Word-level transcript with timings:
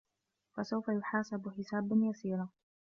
فَسَوفَ 0.53 0.87
يُحاسَبُ 0.89 1.53
حِسابًا 1.57 1.95
يَسيرًا 2.09 2.49